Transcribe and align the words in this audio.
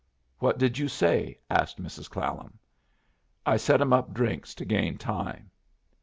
"What 0.39 0.57
did 0.57 0.79
you 0.79 0.87
say?" 0.87 1.37
asked 1.47 1.79
Mrs. 1.79 2.09
Clallam. 2.09 2.57
"I 3.45 3.55
set 3.57 3.81
'em 3.81 3.93
up 3.93 4.15
drinks 4.15 4.55
to 4.55 4.65
gain 4.65 4.97
time." 4.97 5.51